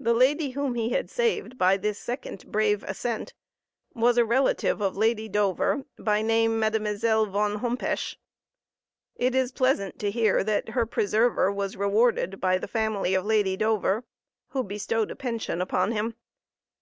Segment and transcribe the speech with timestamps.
[0.00, 3.34] The lady whom he had saved by this second brave ascent
[3.92, 8.16] was a relative of Lady Dover, by name Mile, von Hompesch.
[9.16, 13.54] It is pleasant to hear that her preserver was rewarded by the family of Lady
[13.54, 14.04] Dover,
[14.48, 16.14] who bestowed a pension upon him.